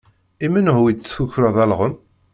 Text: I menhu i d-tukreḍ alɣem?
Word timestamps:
I 0.45 0.47
menhu 0.53 0.81
i 0.87 0.93
d-tukreḍ 0.93 1.55
alɣem? 1.63 1.93